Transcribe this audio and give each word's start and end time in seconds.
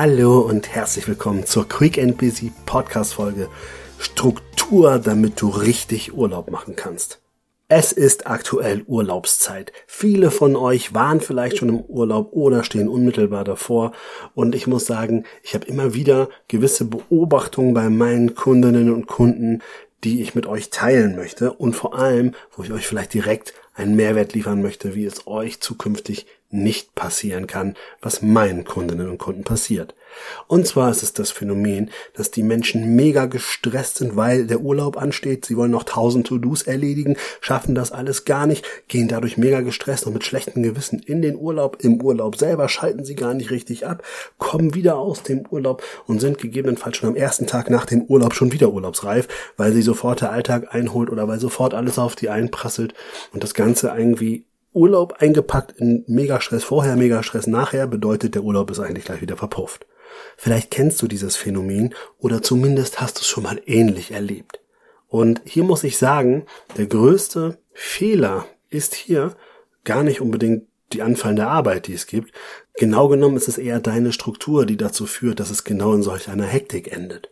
Hallo 0.00 0.38
und 0.42 0.72
herzlich 0.72 1.08
willkommen 1.08 1.44
zur 1.44 1.68
Quick 1.68 1.98
and 1.98 2.18
Busy 2.18 2.52
Podcast 2.66 3.14
Folge 3.14 3.48
Struktur, 3.98 5.00
damit 5.00 5.40
du 5.40 5.48
richtig 5.48 6.14
Urlaub 6.14 6.52
machen 6.52 6.76
kannst. 6.76 7.20
Es 7.66 7.90
ist 7.90 8.28
aktuell 8.28 8.84
Urlaubszeit. 8.86 9.72
Viele 9.88 10.30
von 10.30 10.54
euch 10.54 10.94
waren 10.94 11.20
vielleicht 11.20 11.58
schon 11.58 11.70
im 11.70 11.80
Urlaub 11.80 12.28
oder 12.30 12.62
stehen 12.62 12.88
unmittelbar 12.88 13.42
davor. 13.42 13.90
Und 14.36 14.54
ich 14.54 14.68
muss 14.68 14.86
sagen, 14.86 15.24
ich 15.42 15.54
habe 15.54 15.66
immer 15.66 15.94
wieder 15.94 16.28
gewisse 16.46 16.84
Beobachtungen 16.84 17.74
bei 17.74 17.90
meinen 17.90 18.36
Kundinnen 18.36 18.94
und 18.94 19.08
Kunden, 19.08 19.62
die 20.04 20.22
ich 20.22 20.36
mit 20.36 20.46
euch 20.46 20.70
teilen 20.70 21.16
möchte 21.16 21.52
und 21.52 21.74
vor 21.74 21.98
allem, 21.98 22.36
wo 22.56 22.62
ich 22.62 22.70
euch 22.70 22.86
vielleicht 22.86 23.14
direkt 23.14 23.52
einen 23.78 23.96
Mehrwert 23.96 24.34
liefern 24.34 24.60
möchte, 24.60 24.94
wie 24.94 25.04
es 25.04 25.26
euch 25.26 25.60
zukünftig 25.60 26.26
nicht 26.50 26.94
passieren 26.94 27.46
kann, 27.46 27.74
was 28.00 28.22
meinen 28.22 28.64
Kundinnen 28.64 29.08
und 29.08 29.18
Kunden 29.18 29.44
passiert. 29.44 29.94
Und 30.46 30.66
zwar 30.66 30.90
ist 30.90 31.02
es 31.02 31.12
das 31.12 31.30
Phänomen, 31.30 31.90
dass 32.14 32.30
die 32.30 32.42
Menschen 32.42 32.96
mega 32.96 33.26
gestresst 33.26 33.98
sind, 33.98 34.16
weil 34.16 34.46
der 34.46 34.60
Urlaub 34.60 34.96
ansteht. 34.96 35.44
Sie 35.44 35.56
wollen 35.56 35.70
noch 35.70 35.84
tausend 35.84 36.26
To-Dos 36.26 36.62
erledigen, 36.62 37.16
schaffen 37.40 37.74
das 37.74 37.92
alles 37.92 38.24
gar 38.24 38.46
nicht, 38.46 38.64
gehen 38.88 39.08
dadurch 39.08 39.36
mega 39.36 39.60
gestresst 39.60 40.06
und 40.06 40.14
mit 40.14 40.24
schlechtem 40.24 40.62
Gewissen 40.62 41.00
in 41.00 41.20
den 41.20 41.36
Urlaub. 41.36 41.78
Im 41.82 42.00
Urlaub 42.00 42.36
selber 42.36 42.68
schalten 42.68 43.04
sie 43.04 43.14
gar 43.14 43.34
nicht 43.34 43.50
richtig 43.50 43.86
ab, 43.86 44.02
kommen 44.38 44.74
wieder 44.74 44.96
aus 44.96 45.22
dem 45.22 45.44
Urlaub 45.50 45.82
und 46.06 46.20
sind 46.20 46.38
gegebenenfalls 46.38 46.96
schon 46.96 47.10
am 47.10 47.16
ersten 47.16 47.46
Tag 47.46 47.68
nach 47.68 47.84
dem 47.84 48.02
Urlaub 48.02 48.34
schon 48.34 48.52
wieder 48.52 48.72
urlaubsreif, 48.72 49.28
weil 49.56 49.72
sie 49.72 49.82
sofort 49.82 50.22
der 50.22 50.32
Alltag 50.32 50.74
einholt 50.74 51.10
oder 51.10 51.28
weil 51.28 51.38
sofort 51.38 51.74
alles 51.74 51.98
auf 51.98 52.16
die 52.16 52.30
einprasselt 52.30 52.94
und 53.32 53.42
das 53.42 53.52
Ganze 53.52 53.67
irgendwie 53.96 54.46
Urlaub 54.72 55.14
eingepackt 55.18 55.72
in 55.80 56.04
Megastress 56.06 56.64
vorher, 56.64 56.96
Megastress 56.96 57.46
nachher 57.46 57.86
bedeutet, 57.86 58.34
der 58.34 58.44
Urlaub 58.44 58.70
ist 58.70 58.78
eigentlich 58.78 59.04
gleich 59.04 59.20
wieder 59.20 59.36
verpufft. 59.36 59.86
Vielleicht 60.36 60.70
kennst 60.70 61.02
du 61.02 61.08
dieses 61.08 61.36
Phänomen 61.36 61.94
oder 62.18 62.42
zumindest 62.42 63.00
hast 63.00 63.18
du 63.18 63.20
es 63.20 63.26
schon 63.26 63.44
mal 63.44 63.60
ähnlich 63.66 64.12
erlebt. 64.12 64.60
Und 65.08 65.40
hier 65.44 65.64
muss 65.64 65.84
ich 65.84 65.98
sagen, 65.98 66.44
der 66.76 66.86
größte 66.86 67.58
Fehler 67.72 68.46
ist 68.68 68.94
hier 68.94 69.34
gar 69.84 70.02
nicht 70.02 70.20
unbedingt 70.20 70.64
die 70.92 71.02
anfallende 71.02 71.46
Arbeit, 71.46 71.86
die 71.86 71.94
es 71.94 72.06
gibt. 72.06 72.32
Genau 72.74 73.08
genommen 73.08 73.36
ist 73.36 73.48
es 73.48 73.58
eher 73.58 73.80
deine 73.80 74.12
Struktur, 74.12 74.66
die 74.66 74.76
dazu 74.76 75.06
führt, 75.06 75.40
dass 75.40 75.50
es 75.50 75.64
genau 75.64 75.94
in 75.94 76.02
solch 76.02 76.28
einer 76.28 76.46
Hektik 76.46 76.92
endet. 76.92 77.30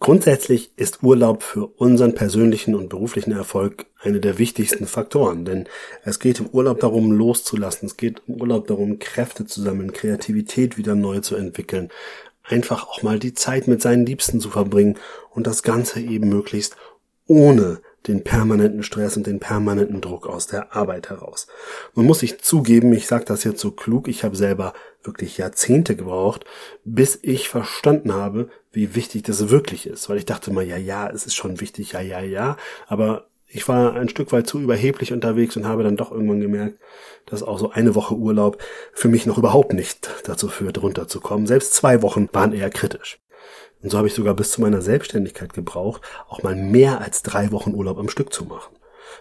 Grundsätzlich 0.00 0.70
ist 0.76 1.02
Urlaub 1.02 1.42
für 1.42 1.66
unseren 1.66 2.14
persönlichen 2.14 2.76
und 2.76 2.88
beruflichen 2.88 3.32
Erfolg 3.32 3.86
eine 4.00 4.20
der 4.20 4.38
wichtigsten 4.38 4.86
Faktoren, 4.86 5.44
denn 5.44 5.68
es 6.04 6.20
geht 6.20 6.38
im 6.38 6.46
Urlaub 6.46 6.78
darum, 6.78 7.10
loszulassen, 7.10 7.86
es 7.86 7.96
geht 7.96 8.22
im 8.28 8.40
Urlaub 8.40 8.68
darum, 8.68 9.00
Kräfte 9.00 9.44
zu 9.44 9.60
sammeln, 9.60 9.92
Kreativität 9.92 10.78
wieder 10.78 10.94
neu 10.94 11.18
zu 11.18 11.34
entwickeln, 11.34 11.90
einfach 12.44 12.86
auch 12.86 13.02
mal 13.02 13.18
die 13.18 13.34
Zeit 13.34 13.66
mit 13.66 13.82
seinen 13.82 14.06
Liebsten 14.06 14.38
zu 14.40 14.50
verbringen 14.50 14.98
und 15.30 15.48
das 15.48 15.64
Ganze 15.64 16.00
eben 16.00 16.28
möglichst 16.28 16.76
ohne 17.26 17.80
den 18.08 18.24
permanenten 18.24 18.82
Stress 18.82 19.16
und 19.16 19.26
den 19.26 19.38
permanenten 19.38 20.00
Druck 20.00 20.26
aus 20.26 20.46
der 20.46 20.74
Arbeit 20.74 21.10
heraus. 21.10 21.46
Man 21.94 22.06
muss 22.06 22.20
sich 22.20 22.40
zugeben, 22.40 22.92
ich 22.92 23.06
sage 23.06 23.24
das 23.26 23.44
jetzt 23.44 23.60
so 23.60 23.70
klug, 23.70 24.08
ich 24.08 24.24
habe 24.24 24.34
selber 24.34 24.72
wirklich 25.02 25.38
Jahrzehnte 25.38 25.94
gebraucht, 25.94 26.44
bis 26.84 27.18
ich 27.22 27.48
verstanden 27.48 28.12
habe, 28.12 28.48
wie 28.72 28.94
wichtig 28.94 29.22
das 29.22 29.50
wirklich 29.50 29.86
ist. 29.86 30.08
Weil 30.08 30.18
ich 30.18 30.26
dachte 30.26 30.52
mal, 30.52 30.64
ja, 30.64 30.76
ja, 30.76 31.08
es 31.08 31.26
ist 31.26 31.34
schon 31.34 31.60
wichtig, 31.60 31.92
ja, 31.92 32.00
ja, 32.00 32.20
ja. 32.20 32.56
Aber 32.86 33.28
ich 33.46 33.66
war 33.68 33.94
ein 33.94 34.08
Stück 34.08 34.32
weit 34.32 34.46
zu 34.46 34.60
überheblich 34.60 35.12
unterwegs 35.12 35.56
und 35.56 35.66
habe 35.66 35.82
dann 35.82 35.96
doch 35.96 36.12
irgendwann 36.12 36.40
gemerkt, 36.40 36.78
dass 37.26 37.42
auch 37.42 37.58
so 37.58 37.70
eine 37.70 37.94
Woche 37.94 38.14
Urlaub 38.14 38.62
für 38.92 39.08
mich 39.08 39.26
noch 39.26 39.38
überhaupt 39.38 39.72
nicht 39.72 40.10
dazu 40.24 40.48
führt, 40.48 40.82
runterzukommen. 40.82 41.46
Selbst 41.46 41.74
zwei 41.74 42.02
Wochen 42.02 42.28
waren 42.32 42.52
eher 42.52 42.70
kritisch. 42.70 43.20
Und 43.82 43.90
so 43.90 43.98
habe 43.98 44.08
ich 44.08 44.14
sogar 44.14 44.34
bis 44.34 44.52
zu 44.52 44.60
meiner 44.60 44.80
Selbstständigkeit 44.80 45.52
gebraucht, 45.52 46.02
auch 46.28 46.42
mal 46.42 46.56
mehr 46.56 47.00
als 47.00 47.22
drei 47.22 47.52
Wochen 47.52 47.74
Urlaub 47.74 47.98
am 47.98 48.08
Stück 48.08 48.32
zu 48.32 48.44
machen. 48.44 48.74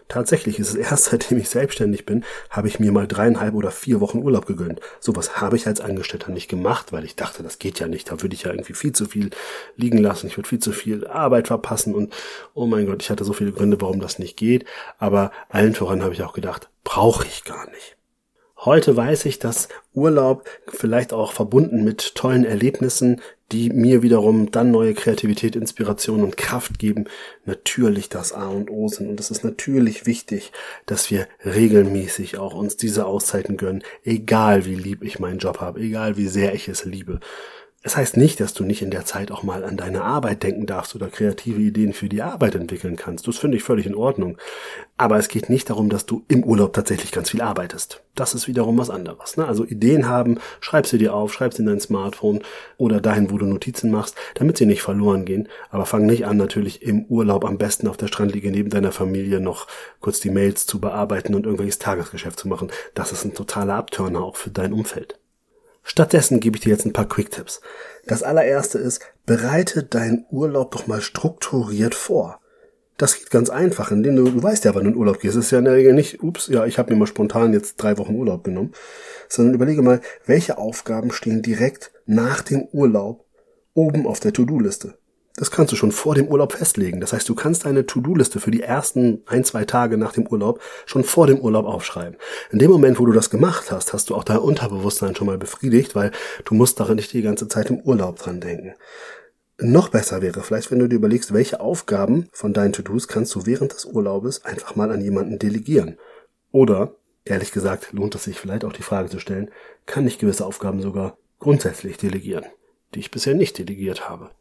Tatsächlich 0.07 0.59
ist 0.59 0.69
es 0.69 0.75
erst 0.91 1.05
seitdem 1.05 1.37
ich 1.37 1.49
selbstständig 1.49 2.05
bin, 2.05 2.23
habe 2.49 2.67
ich 2.67 2.79
mir 2.79 2.91
mal 2.91 3.07
dreieinhalb 3.07 3.53
oder 3.53 3.71
vier 3.71 3.99
Wochen 3.99 4.19
Urlaub 4.19 4.45
gegönnt. 4.45 4.79
Sowas 4.99 5.41
habe 5.41 5.55
ich 5.55 5.67
als 5.67 5.81
Angestellter 5.81 6.31
nicht 6.31 6.47
gemacht, 6.47 6.91
weil 6.91 7.05
ich 7.05 7.15
dachte, 7.15 7.43
das 7.43 7.59
geht 7.59 7.79
ja 7.79 7.87
nicht. 7.87 8.09
Da 8.11 8.21
würde 8.21 8.35
ich 8.35 8.43
ja 8.43 8.51
irgendwie 8.51 8.73
viel 8.73 8.93
zu 8.93 9.05
viel 9.05 9.29
liegen 9.75 9.97
lassen. 9.97 10.27
Ich 10.27 10.37
würde 10.37 10.49
viel 10.49 10.59
zu 10.59 10.71
viel 10.71 11.07
Arbeit 11.07 11.47
verpassen 11.47 11.93
und 11.93 12.13
oh 12.53 12.65
mein 12.65 12.85
Gott, 12.85 13.01
ich 13.01 13.09
hatte 13.09 13.23
so 13.23 13.33
viele 13.33 13.51
Gründe, 13.51 13.79
warum 13.81 13.99
das 13.99 14.19
nicht 14.19 14.37
geht. 14.37 14.65
Aber 14.97 15.31
allen 15.49 15.75
voran 15.75 16.03
habe 16.03 16.13
ich 16.13 16.23
auch 16.23 16.33
gedacht, 16.33 16.69
brauche 16.83 17.25
ich 17.25 17.43
gar 17.43 17.69
nicht. 17.69 17.97
Heute 18.59 18.97
weiß 18.97 19.25
ich, 19.25 19.37
dass 19.37 19.69
Urlaub 19.93 20.45
vielleicht 20.67 21.13
auch 21.13 21.31
verbunden 21.31 21.83
mit 21.83 22.15
tollen 22.15 22.43
Erlebnissen, 22.43 23.21
die 23.51 23.69
mir 23.69 24.01
wiederum 24.01 24.51
dann 24.51 24.71
neue 24.71 24.93
Kreativität, 24.93 25.55
Inspiration 25.55 26.23
und 26.23 26.35
Kraft 26.35 26.79
geben, 26.79 27.05
natürlich 27.45 28.09
das 28.09 28.33
A 28.33 28.47
und 28.47 28.69
O 28.69 28.87
sind. 28.87 29.09
Und 29.09 29.19
es 29.19 29.31
ist 29.31 29.43
natürlich 29.43 30.05
wichtig, 30.05 30.51
dass 30.85 31.09
wir 31.11 31.27
regelmäßig 31.45 32.37
auch 32.37 32.53
uns 32.53 32.75
diese 32.75 33.05
Auszeiten 33.05 33.55
gönnen, 33.57 33.83
egal 34.03 34.65
wie 34.65 34.75
lieb 34.75 35.03
ich 35.03 35.19
meinen 35.19 35.39
Job 35.39 35.61
habe, 35.61 35.79
egal 35.79 36.17
wie 36.17 36.27
sehr 36.27 36.53
ich 36.55 36.67
es 36.67 36.83
liebe. 36.83 37.19
Es 37.87 37.95
heißt 37.95 38.17
nicht, 38.17 38.41
dass 38.41 38.53
du 38.53 38.65
nicht 38.65 38.81
in 38.81 38.91
der 38.91 39.05
Zeit 39.05 39.31
auch 39.31 39.43
mal 39.43 39.63
an 39.63 39.77
deine 39.77 40.03
Arbeit 40.03 40.43
denken 40.43 40.65
darfst 40.65 40.93
oder 40.93 41.07
kreative 41.07 41.61
Ideen 41.61 41.93
für 41.93 42.09
die 42.09 42.21
Arbeit 42.21 42.55
entwickeln 42.55 42.97
kannst. 42.97 43.29
Das 43.29 43.37
finde 43.37 43.55
ich 43.55 43.63
völlig 43.63 43.85
in 43.85 43.95
Ordnung. 43.95 44.37
Aber 44.97 45.17
es 45.17 45.29
geht 45.29 45.49
nicht 45.49 45.69
darum, 45.69 45.87
dass 45.87 46.05
du 46.05 46.25
im 46.27 46.43
Urlaub 46.43 46.73
tatsächlich 46.73 47.13
ganz 47.13 47.29
viel 47.29 47.39
arbeitest. 47.39 48.03
Das 48.13 48.35
ist 48.35 48.45
wiederum 48.49 48.77
was 48.77 48.89
anderes. 48.89 49.37
Ne? 49.37 49.47
Also 49.47 49.63
Ideen 49.63 50.09
haben, 50.09 50.37
schreib 50.59 50.85
sie 50.85 50.97
dir 50.97 51.13
auf, 51.13 51.31
schreib 51.31 51.53
sie 51.53 51.61
in 51.61 51.69
dein 51.69 51.79
Smartphone 51.79 52.41
oder 52.75 52.99
dahin, 52.99 53.31
wo 53.31 53.37
du 53.37 53.45
Notizen 53.45 53.89
machst, 53.89 54.17
damit 54.35 54.57
sie 54.57 54.65
nicht 54.65 54.81
verloren 54.81 55.23
gehen. 55.23 55.47
Aber 55.69 55.85
fang 55.85 56.05
nicht 56.05 56.25
an, 56.25 56.35
natürlich 56.35 56.81
im 56.81 57.05
Urlaub 57.05 57.45
am 57.45 57.57
besten 57.57 57.87
auf 57.87 57.95
der 57.95 58.07
Strandliege 58.07 58.51
neben 58.51 58.69
deiner 58.69 58.91
Familie 58.91 59.39
noch 59.39 59.65
kurz 60.01 60.19
die 60.19 60.29
Mails 60.29 60.65
zu 60.65 60.81
bearbeiten 60.81 61.35
und 61.35 61.45
irgendwelches 61.45 61.79
Tagesgeschäft 61.79 62.37
zu 62.37 62.49
machen. 62.49 62.69
Das 62.95 63.13
ist 63.13 63.23
ein 63.23 63.33
totaler 63.33 63.75
Abtörner 63.75 64.21
auch 64.23 64.35
für 64.35 64.49
dein 64.49 64.73
Umfeld. 64.73 65.17
Stattdessen 65.89 66.41
gebe 66.41 66.57
ich 66.57 66.63
dir 66.63 66.69
jetzt 66.69 66.85
ein 66.85 66.91
paar 66.91 67.07
Quick-Tipps. 67.07 67.61
Das 68.07 68.21
allererste 68.21 68.77
ist, 68.77 69.01
bereite 69.25 69.83
deinen 69.83 70.25
Urlaub 70.29 70.71
doch 70.71 70.85
mal 70.85 70.99
strukturiert 70.99 71.95
vor. 71.95 72.41
Das 72.97 73.17
geht 73.17 73.29
ganz 73.29 73.49
einfach, 73.49 73.89
indem 73.89 74.17
du, 74.17 74.29
du 74.29 74.43
weißt 74.43 74.65
ja, 74.65 74.75
wann 74.75 74.83
du 74.83 74.89
in 74.91 74.97
Urlaub 74.97 75.21
gehst. 75.21 75.37
Es 75.37 75.45
ist 75.45 75.51
ja 75.51 75.59
in 75.59 75.65
der 75.65 75.75
Regel 75.75 75.93
nicht, 75.93 76.21
ups, 76.21 76.47
ja, 76.47 76.65
ich 76.65 76.77
habe 76.77 76.91
mir 76.91 76.99
mal 76.99 77.07
spontan 77.07 77.53
jetzt 77.53 77.77
drei 77.77 77.97
Wochen 77.97 78.15
Urlaub 78.15 78.43
genommen, 78.43 78.73
sondern 79.29 79.55
überlege 79.55 79.81
mal, 79.81 80.01
welche 80.25 80.57
Aufgaben 80.57 81.11
stehen 81.11 81.41
direkt 81.41 81.91
nach 82.05 82.41
dem 82.41 82.63
Urlaub 82.73 83.25
oben 83.73 84.07
auf 84.07 84.19
der 84.19 84.33
To-Do-Liste. 84.33 84.97
Das 85.37 85.51
kannst 85.51 85.71
du 85.71 85.75
schon 85.75 85.91
vor 85.91 86.15
dem 86.15 86.27
Urlaub 86.27 86.53
festlegen. 86.53 86.99
Das 86.99 87.13
heißt, 87.13 87.29
du 87.29 87.35
kannst 87.35 87.65
deine 87.65 87.85
To-Do-Liste 87.85 88.39
für 88.39 88.49
die 88.49 88.63
ersten 88.63 89.21
ein, 89.27 89.43
zwei 89.43 89.65
Tage 89.65 89.95
nach 89.95 90.11
dem 90.11 90.25
Urlaub 90.25 90.59
schon 90.87 91.03
vor 91.03 91.27
dem 91.27 91.39
Urlaub 91.39 91.67
aufschreiben. 91.67 92.17
In 92.51 92.57
dem 92.57 92.71
Moment, 92.71 92.99
wo 92.99 93.05
du 93.05 93.11
das 93.11 93.29
gemacht 93.29 93.71
hast, 93.71 93.93
hast 93.93 94.09
du 94.09 94.15
auch 94.15 94.23
dein 94.23 94.39
Unterbewusstsein 94.39 95.15
schon 95.15 95.27
mal 95.27 95.37
befriedigt, 95.37 95.93
weil 95.93 96.11
du 96.43 96.55
musst 96.55 96.79
darin 96.79 96.95
nicht 96.95 97.13
die 97.13 97.21
ganze 97.21 97.47
Zeit 97.47 97.69
im 97.69 97.79
Urlaub 97.81 98.17
dran 98.17 98.41
denken. 98.41 98.73
Noch 99.59 99.89
besser 99.89 100.23
wäre 100.23 100.41
vielleicht, 100.41 100.71
wenn 100.71 100.79
du 100.79 100.89
dir 100.89 100.95
überlegst, 100.95 101.31
welche 101.35 101.59
Aufgaben 101.59 102.29
von 102.31 102.53
deinen 102.53 102.73
To-Dos 102.73 103.07
kannst 103.07 103.35
du 103.35 103.45
während 103.45 103.73
des 103.73 103.85
Urlaubes 103.85 104.43
einfach 104.43 104.75
mal 104.75 104.91
an 104.91 105.01
jemanden 105.01 105.37
delegieren. 105.37 105.99
Oder, 106.51 106.95
ehrlich 107.25 107.51
gesagt, 107.51 107.93
lohnt 107.93 108.15
es 108.15 108.23
sich 108.23 108.39
vielleicht 108.39 108.65
auch 108.65 108.73
die 108.73 108.81
Frage 108.81 109.09
zu 109.09 109.19
stellen, 109.19 109.51
kann 109.85 110.07
ich 110.07 110.17
gewisse 110.17 110.47
Aufgaben 110.47 110.81
sogar 110.81 111.15
grundsätzlich 111.37 111.97
delegieren, 111.97 112.45
die 112.95 112.99
ich 112.99 113.11
bisher 113.11 113.35
nicht 113.35 113.59
delegiert 113.59 114.09
habe. 114.09 114.31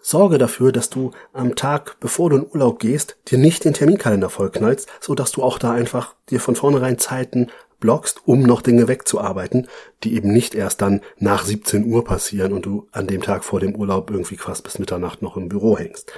Sorge 0.00 0.38
dafür, 0.38 0.72
dass 0.72 0.90
du 0.90 1.10
am 1.32 1.56
Tag, 1.56 1.96
bevor 2.00 2.30
du 2.30 2.36
in 2.36 2.46
Urlaub 2.46 2.78
gehst, 2.78 3.16
dir 3.28 3.38
nicht 3.38 3.64
den 3.64 3.74
Terminkalender 3.74 4.30
vollknallst, 4.30 4.88
so 5.00 5.14
dass 5.14 5.32
du 5.32 5.42
auch 5.42 5.58
da 5.58 5.72
einfach 5.72 6.14
dir 6.30 6.40
von 6.40 6.56
vornherein 6.56 6.98
Zeiten 6.98 7.48
blockst, 7.80 8.22
um 8.24 8.42
noch 8.42 8.62
Dinge 8.62 8.88
wegzuarbeiten, 8.88 9.68
die 10.02 10.14
eben 10.14 10.32
nicht 10.32 10.54
erst 10.54 10.80
dann 10.80 11.02
nach 11.18 11.44
17 11.44 11.84
Uhr 11.84 12.04
passieren 12.04 12.52
und 12.52 12.64
du 12.64 12.88
an 12.92 13.06
dem 13.06 13.22
Tag 13.22 13.44
vor 13.44 13.60
dem 13.60 13.74
Urlaub 13.74 14.10
irgendwie 14.10 14.36
fast 14.36 14.64
bis 14.64 14.78
Mitternacht 14.78 15.22
noch 15.22 15.36
im 15.36 15.48
Büro 15.48 15.76
hängst. 15.78 16.12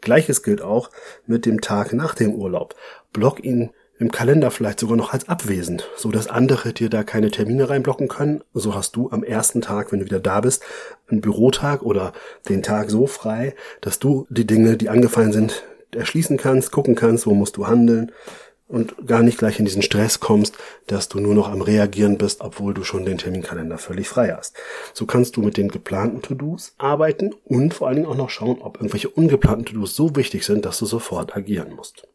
Gleiches 0.00 0.42
gilt 0.42 0.62
auch 0.62 0.90
mit 1.26 1.46
dem 1.46 1.60
Tag 1.60 1.92
nach 1.92 2.14
dem 2.14 2.34
Urlaub. 2.34 2.74
Block 3.12 3.42
ihn 3.42 3.70
im 4.00 4.10
Kalender 4.10 4.50
vielleicht 4.50 4.80
sogar 4.80 4.96
noch 4.96 5.12
als 5.12 5.28
abwesend, 5.28 5.86
so 5.94 6.10
dass 6.10 6.26
andere 6.26 6.72
dir 6.72 6.88
da 6.88 7.04
keine 7.04 7.30
Termine 7.30 7.68
reinblocken 7.68 8.08
können. 8.08 8.42
So 8.54 8.74
hast 8.74 8.96
du 8.96 9.10
am 9.10 9.22
ersten 9.22 9.60
Tag, 9.60 9.92
wenn 9.92 10.00
du 10.00 10.06
wieder 10.06 10.20
da 10.20 10.40
bist, 10.40 10.62
einen 11.08 11.20
Bürotag 11.20 11.82
oder 11.82 12.14
den 12.48 12.62
Tag 12.62 12.90
so 12.90 13.06
frei, 13.06 13.54
dass 13.82 13.98
du 13.98 14.26
die 14.30 14.46
Dinge, 14.46 14.78
die 14.78 14.88
angefallen 14.88 15.32
sind, 15.32 15.64
erschließen 15.94 16.38
kannst, 16.38 16.72
gucken 16.72 16.94
kannst, 16.94 17.26
wo 17.26 17.34
musst 17.34 17.58
du 17.58 17.66
handeln 17.66 18.10
und 18.68 19.06
gar 19.06 19.22
nicht 19.22 19.36
gleich 19.36 19.58
in 19.58 19.66
diesen 19.66 19.82
Stress 19.82 20.18
kommst, 20.18 20.56
dass 20.86 21.10
du 21.10 21.20
nur 21.20 21.34
noch 21.34 21.50
am 21.50 21.60
Reagieren 21.60 22.16
bist, 22.16 22.40
obwohl 22.40 22.72
du 22.72 22.84
schon 22.84 23.04
den 23.04 23.18
Terminkalender 23.18 23.76
völlig 23.76 24.08
frei 24.08 24.34
hast. 24.34 24.56
So 24.94 25.04
kannst 25.04 25.36
du 25.36 25.42
mit 25.42 25.58
den 25.58 25.68
geplanten 25.68 26.22
To-Dos 26.22 26.72
arbeiten 26.78 27.34
und 27.44 27.74
vor 27.74 27.88
allen 27.88 27.96
Dingen 27.96 28.08
auch 28.08 28.16
noch 28.16 28.30
schauen, 28.30 28.62
ob 28.62 28.76
irgendwelche 28.76 29.10
ungeplanten 29.10 29.66
To-Dos 29.66 29.94
so 29.94 30.16
wichtig 30.16 30.46
sind, 30.46 30.64
dass 30.64 30.78
du 30.78 30.86
sofort 30.86 31.36
agieren 31.36 31.74
musst. 31.74 32.06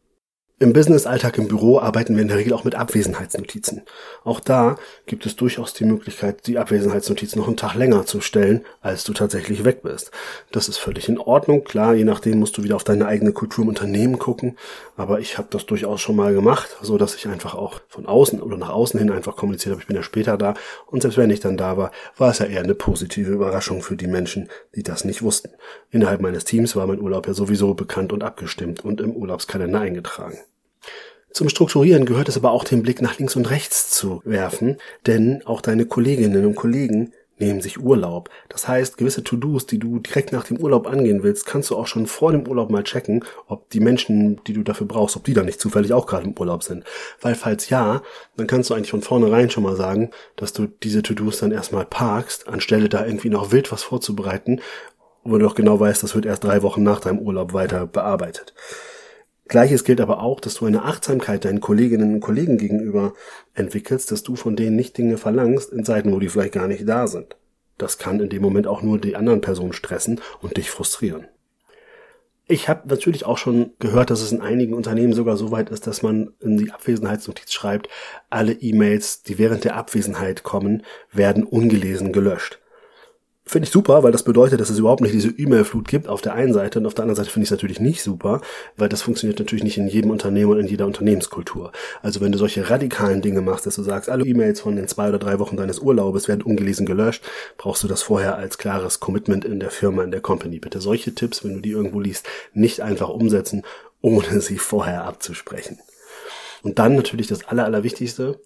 Im 0.58 0.72
Business-Alltag 0.72 1.36
im 1.36 1.48
Büro 1.48 1.80
arbeiten 1.80 2.14
wir 2.14 2.22
in 2.22 2.28
der 2.28 2.38
Regel 2.38 2.54
auch 2.54 2.64
mit 2.64 2.76
Abwesenheitsnotizen. 2.76 3.82
Auch 4.24 4.40
da 4.40 4.76
gibt 5.04 5.26
es 5.26 5.36
durchaus 5.36 5.74
die 5.74 5.84
Möglichkeit, 5.84 6.46
die 6.46 6.56
Abwesenheitsnotiz 6.56 7.36
noch 7.36 7.46
einen 7.46 7.58
Tag 7.58 7.74
länger 7.74 8.06
zu 8.06 8.22
stellen, 8.22 8.64
als 8.80 9.04
du 9.04 9.12
tatsächlich 9.12 9.64
weg 9.64 9.82
bist. 9.82 10.12
Das 10.52 10.70
ist 10.70 10.78
völlig 10.78 11.10
in 11.10 11.18
Ordnung. 11.18 11.62
Klar, 11.62 11.92
je 11.92 12.04
nachdem 12.04 12.38
musst 12.38 12.56
du 12.56 12.62
wieder 12.62 12.76
auf 12.76 12.84
deine 12.84 13.06
eigene 13.06 13.32
Kultur 13.32 13.64
im 13.64 13.68
Unternehmen 13.68 14.18
gucken. 14.18 14.56
Aber 14.96 15.20
ich 15.20 15.36
habe 15.36 15.48
das 15.50 15.66
durchaus 15.66 16.00
schon 16.00 16.16
mal 16.16 16.32
gemacht, 16.32 16.74
so 16.80 16.96
dass 16.96 17.14
ich 17.16 17.28
einfach 17.28 17.54
auch 17.54 17.82
von 17.88 18.06
außen 18.06 18.40
oder 18.40 18.56
nach 18.56 18.70
außen 18.70 18.98
hin 18.98 19.10
einfach 19.10 19.36
kommuniziert 19.36 19.72
habe, 19.72 19.82
ich 19.82 19.88
bin 19.88 19.96
ja 19.96 20.02
später 20.02 20.38
da. 20.38 20.54
Und 20.86 21.02
selbst 21.02 21.18
wenn 21.18 21.28
ich 21.28 21.40
dann 21.40 21.58
da 21.58 21.76
war, 21.76 21.90
war 22.16 22.30
es 22.30 22.38
ja 22.38 22.46
eher 22.46 22.62
eine 22.62 22.74
positive 22.74 23.30
Überraschung 23.30 23.82
für 23.82 23.96
die 23.96 24.06
Menschen, 24.06 24.48
die 24.74 24.82
das 24.82 25.04
nicht 25.04 25.20
wussten. 25.20 25.50
Innerhalb 25.90 26.22
meines 26.22 26.46
Teams 26.46 26.76
war 26.76 26.86
mein 26.86 27.02
Urlaub 27.02 27.26
ja 27.26 27.34
sowieso 27.34 27.74
bekannt 27.74 28.14
und 28.14 28.24
abgestimmt 28.24 28.82
und 28.86 29.02
im 29.02 29.14
Urlaubskalender 29.14 29.80
eingetragen. 29.80 30.38
Zum 31.30 31.48
Strukturieren 31.48 32.06
gehört 32.06 32.28
es 32.28 32.36
aber 32.36 32.50
auch 32.50 32.64
den 32.64 32.82
Blick 32.82 33.02
nach 33.02 33.18
links 33.18 33.36
und 33.36 33.50
rechts 33.50 33.90
zu 33.90 34.22
werfen, 34.24 34.78
denn 35.06 35.42
auch 35.44 35.60
deine 35.60 35.84
Kolleginnen 35.84 36.46
und 36.46 36.54
Kollegen 36.54 37.12
nehmen 37.38 37.60
sich 37.60 37.78
Urlaub. 37.78 38.30
Das 38.48 38.66
heißt, 38.66 38.96
gewisse 38.96 39.22
To-Dos, 39.22 39.66
die 39.66 39.78
du 39.78 39.98
direkt 39.98 40.32
nach 40.32 40.44
dem 40.44 40.58
Urlaub 40.58 40.86
angehen 40.86 41.22
willst, 41.22 41.46
kannst 41.46 41.70
du 41.70 41.76
auch 41.76 41.86
schon 41.86 42.06
vor 42.06 42.32
dem 42.32 42.48
Urlaub 42.48 42.70
mal 42.70 42.84
checken, 42.84 43.24
ob 43.46 43.68
die 43.70 43.80
Menschen, 43.80 44.40
die 44.46 44.52
du 44.52 44.62
dafür 44.62 44.86
brauchst, 44.86 45.16
ob 45.16 45.24
die 45.24 45.34
da 45.34 45.42
nicht 45.42 45.60
zufällig 45.60 45.92
auch 45.92 46.06
gerade 46.06 46.24
im 46.24 46.38
Urlaub 46.38 46.62
sind. 46.62 46.84
Weil 47.20 47.34
falls 47.34 47.68
ja, 47.68 48.02
dann 48.36 48.46
kannst 48.46 48.70
du 48.70 48.74
eigentlich 48.74 48.90
von 48.90 49.02
vornherein 49.02 49.50
schon 49.50 49.64
mal 49.64 49.76
sagen, 49.76 50.10
dass 50.36 50.52
du 50.52 50.66
diese 50.66 51.02
To-Dos 51.02 51.38
dann 51.38 51.52
erstmal 51.52 51.84
parkst, 51.84 52.48
anstelle 52.48 52.88
da 52.88 53.04
irgendwie 53.04 53.30
noch 53.30 53.52
wild 53.52 53.70
was 53.72 53.82
vorzubereiten, 53.82 54.60
wo 55.24 55.32
du 55.32 55.44
doch 55.44 55.54
genau 55.54 55.78
weißt, 55.78 56.02
das 56.02 56.14
wird 56.14 56.24
erst 56.24 56.44
drei 56.44 56.62
Wochen 56.62 56.82
nach 56.82 57.00
deinem 57.00 57.18
Urlaub 57.18 57.52
weiter 57.52 57.86
bearbeitet. 57.86 58.54
Gleiches 59.48 59.84
gilt 59.84 60.00
aber 60.00 60.22
auch, 60.22 60.40
dass 60.40 60.54
du 60.54 60.66
eine 60.66 60.82
Achtsamkeit 60.82 61.44
deinen 61.44 61.60
Kolleginnen 61.60 62.14
und 62.14 62.20
Kollegen 62.20 62.58
gegenüber 62.58 63.12
entwickelst, 63.54 64.10
dass 64.10 64.22
du 64.22 64.34
von 64.34 64.56
denen 64.56 64.74
nicht 64.74 64.98
Dinge 64.98 65.18
verlangst 65.18 65.72
in 65.72 65.84
Zeiten, 65.84 66.12
wo 66.12 66.18
die 66.18 66.28
vielleicht 66.28 66.54
gar 66.54 66.66
nicht 66.66 66.88
da 66.88 67.06
sind. 67.06 67.36
Das 67.78 67.98
kann 67.98 68.20
in 68.20 68.28
dem 68.28 68.42
Moment 68.42 68.66
auch 68.66 68.82
nur 68.82 68.98
die 68.98 69.16
anderen 69.16 69.40
Personen 69.40 69.72
stressen 69.72 70.20
und 70.40 70.56
dich 70.56 70.70
frustrieren. 70.70 71.28
Ich 72.48 72.68
habe 72.68 72.88
natürlich 72.88 73.26
auch 73.26 73.38
schon 73.38 73.72
gehört, 73.80 74.10
dass 74.10 74.22
es 74.22 74.30
in 74.30 74.40
einigen 74.40 74.72
Unternehmen 74.72 75.12
sogar 75.12 75.36
so 75.36 75.50
weit 75.50 75.68
ist, 75.70 75.86
dass 75.86 76.02
man 76.02 76.32
in 76.40 76.56
die 76.56 76.70
Abwesenheitsnotiz 76.70 77.52
schreibt, 77.52 77.88
alle 78.30 78.52
E-Mails, 78.52 79.22
die 79.22 79.38
während 79.38 79.64
der 79.64 79.76
Abwesenheit 79.76 80.44
kommen, 80.44 80.84
werden 81.12 81.42
ungelesen 81.42 82.12
gelöscht. 82.12 82.60
Finde 83.48 83.66
ich 83.66 83.72
super, 83.72 84.02
weil 84.02 84.10
das 84.10 84.24
bedeutet, 84.24 84.60
dass 84.60 84.70
es 84.70 84.80
überhaupt 84.80 85.02
nicht 85.02 85.14
diese 85.14 85.30
E-Mail-Flut 85.30 85.86
gibt 85.86 86.08
auf 86.08 86.20
der 86.20 86.34
einen 86.34 86.52
Seite 86.52 86.80
und 86.80 86.86
auf 86.86 86.94
der 86.94 87.04
anderen 87.04 87.14
Seite 87.14 87.30
finde 87.30 87.44
ich 87.44 87.46
es 87.46 87.52
natürlich 87.52 87.78
nicht 87.78 88.02
super, 88.02 88.40
weil 88.76 88.88
das 88.88 89.02
funktioniert 89.02 89.38
natürlich 89.38 89.62
nicht 89.62 89.78
in 89.78 89.86
jedem 89.86 90.10
Unternehmen 90.10 90.50
und 90.50 90.58
in 90.58 90.66
jeder 90.66 90.84
Unternehmenskultur. 90.84 91.70
Also 92.02 92.20
wenn 92.20 92.32
du 92.32 92.38
solche 92.38 92.68
radikalen 92.68 93.22
Dinge 93.22 93.42
machst, 93.42 93.64
dass 93.64 93.76
du 93.76 93.84
sagst, 93.84 94.10
alle 94.10 94.24
E-Mails 94.24 94.60
von 94.60 94.74
den 94.74 94.88
zwei 94.88 95.10
oder 95.10 95.20
drei 95.20 95.38
Wochen 95.38 95.56
deines 95.56 95.78
Urlaubes 95.78 96.26
werden 96.26 96.42
ungelesen 96.42 96.86
gelöscht, 96.86 97.22
brauchst 97.56 97.84
du 97.84 97.88
das 97.88 98.02
vorher 98.02 98.36
als 98.36 98.58
klares 98.58 98.98
Commitment 98.98 99.44
in 99.44 99.60
der 99.60 99.70
Firma, 99.70 100.02
in 100.02 100.10
der 100.10 100.22
Company. 100.22 100.58
Bitte 100.58 100.80
solche 100.80 101.14
Tipps, 101.14 101.44
wenn 101.44 101.54
du 101.54 101.60
die 101.60 101.70
irgendwo 101.70 102.00
liest, 102.00 102.26
nicht 102.52 102.80
einfach 102.80 103.10
umsetzen, 103.10 103.62
ohne 104.00 104.40
sie 104.40 104.58
vorher 104.58 105.04
abzusprechen. 105.04 105.78
Und 106.64 106.80
dann 106.80 106.96
natürlich 106.96 107.28
das 107.28 107.44
Aller, 107.44 107.64
Allerwichtigste, 107.64 108.40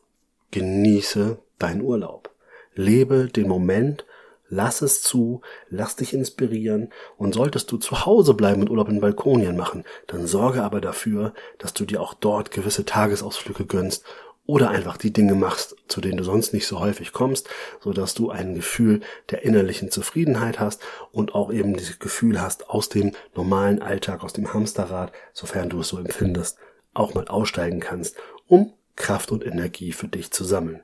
genieße 0.50 1.38
deinen 1.58 1.80
Urlaub. 1.80 2.28
Lebe 2.74 3.28
den 3.28 3.48
Moment 3.48 4.04
Lass 4.52 4.82
es 4.82 5.00
zu, 5.00 5.42
lass 5.68 5.94
dich 5.94 6.12
inspirieren 6.12 6.90
und 7.16 7.34
solltest 7.34 7.70
du 7.70 7.76
zu 7.76 8.04
Hause 8.04 8.34
bleiben 8.34 8.62
und 8.62 8.70
Urlaub 8.70 8.88
in 8.88 9.00
Balkonien 9.00 9.56
machen, 9.56 9.84
dann 10.08 10.26
sorge 10.26 10.64
aber 10.64 10.80
dafür, 10.80 11.32
dass 11.58 11.72
du 11.72 11.84
dir 11.84 12.02
auch 12.02 12.14
dort 12.14 12.50
gewisse 12.50 12.84
Tagesausflüge 12.84 13.64
gönnst 13.64 14.04
oder 14.46 14.70
einfach 14.70 14.96
die 14.96 15.12
Dinge 15.12 15.36
machst, 15.36 15.76
zu 15.86 16.00
denen 16.00 16.16
du 16.16 16.24
sonst 16.24 16.52
nicht 16.52 16.66
so 16.66 16.80
häufig 16.80 17.12
kommst, 17.12 17.48
so 17.78 17.92
dass 17.92 18.14
du 18.14 18.30
ein 18.30 18.56
Gefühl 18.56 19.02
der 19.30 19.44
innerlichen 19.44 19.92
Zufriedenheit 19.92 20.58
hast 20.58 20.82
und 21.12 21.36
auch 21.36 21.52
eben 21.52 21.76
dieses 21.76 22.00
Gefühl 22.00 22.42
hast, 22.42 22.68
aus 22.68 22.88
dem 22.88 23.12
normalen 23.36 23.80
Alltag, 23.80 24.24
aus 24.24 24.32
dem 24.32 24.52
Hamsterrad, 24.52 25.12
sofern 25.32 25.68
du 25.68 25.78
es 25.78 25.88
so 25.88 25.98
empfindest, 25.98 26.58
auch 26.92 27.14
mal 27.14 27.28
aussteigen 27.28 27.78
kannst, 27.78 28.16
um 28.48 28.72
Kraft 28.96 29.30
und 29.30 29.46
Energie 29.46 29.92
für 29.92 30.08
dich 30.08 30.32
zu 30.32 30.42
sammeln. 30.42 30.82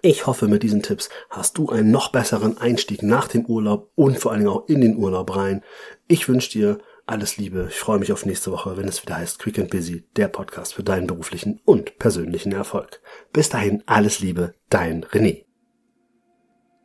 Ich 0.00 0.26
hoffe, 0.26 0.46
mit 0.46 0.62
diesen 0.62 0.82
Tipps 0.82 1.08
hast 1.28 1.58
du 1.58 1.70
einen 1.70 1.90
noch 1.90 2.12
besseren 2.12 2.56
Einstieg 2.58 3.02
nach 3.02 3.26
dem 3.26 3.44
Urlaub 3.46 3.90
und 3.96 4.18
vor 4.18 4.30
allen 4.30 4.42
Dingen 4.42 4.52
auch 4.52 4.68
in 4.68 4.80
den 4.80 4.96
Urlaub 4.96 5.34
rein. 5.34 5.62
Ich 6.06 6.28
wünsche 6.28 6.50
dir 6.52 6.78
alles 7.06 7.36
Liebe. 7.36 7.66
Ich 7.70 7.78
freue 7.78 7.98
mich 7.98 8.12
auf 8.12 8.24
nächste 8.24 8.52
Woche, 8.52 8.76
wenn 8.76 8.86
es 8.86 9.02
wieder 9.02 9.16
heißt 9.16 9.40
Quick 9.40 9.58
and 9.58 9.70
Busy, 9.70 10.04
der 10.16 10.28
Podcast 10.28 10.74
für 10.74 10.84
deinen 10.84 11.06
beruflichen 11.06 11.60
und 11.64 11.98
persönlichen 11.98 12.52
Erfolg. 12.52 13.00
Bis 13.32 13.48
dahin 13.48 13.82
alles 13.86 14.20
Liebe, 14.20 14.54
dein 14.68 15.04
René. 15.04 15.44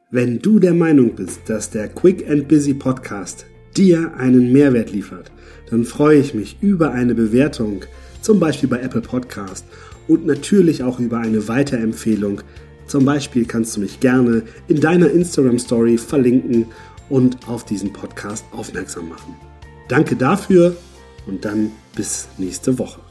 Wenn 0.09 0.39
du 0.39 0.59
der 0.59 0.73
Meinung 0.73 1.15
bist, 1.15 1.49
dass 1.49 1.69
der 1.69 1.89
Quick 1.89 2.27
and 2.29 2.47
Busy 2.47 2.73
Podcast 2.73 3.45
dir 3.75 4.13
einen 4.15 4.51
Mehrwert 4.51 4.91
liefert, 4.91 5.31
dann 5.69 5.85
freue 5.85 6.19
ich 6.19 6.33
mich 6.33 6.57
über 6.61 6.91
eine 6.91 7.15
Bewertung, 7.15 7.83
zum 8.21 8.39
Beispiel 8.39 8.69
bei 8.69 8.79
Apple 8.79 9.01
Podcast 9.01 9.65
und 10.07 10.25
natürlich 10.25 10.83
auch 10.83 10.99
über 10.99 11.17
eine 11.17 11.47
Weiterempfehlung. 11.47 12.41
Zum 12.87 13.05
Beispiel 13.05 13.45
kannst 13.45 13.75
du 13.75 13.81
mich 13.81 13.99
gerne 13.99 14.43
in 14.67 14.79
deiner 14.79 15.09
Instagram 15.09 15.59
Story 15.59 15.97
verlinken 15.97 16.65
und 17.09 17.47
auf 17.47 17.65
diesen 17.65 17.93
Podcast 17.93 18.45
aufmerksam 18.51 19.09
machen. 19.09 19.35
Danke 19.87 20.15
dafür 20.15 20.75
und 21.27 21.45
dann 21.45 21.71
bis 21.95 22.27
nächste 22.37 22.77
Woche. 22.79 23.02